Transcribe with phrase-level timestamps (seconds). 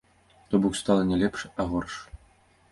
[0.49, 2.03] То бок стала не лепш, а горш.